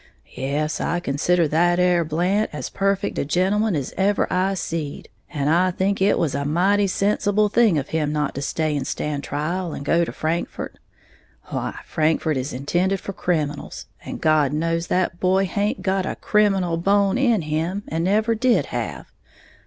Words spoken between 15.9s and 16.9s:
a criminal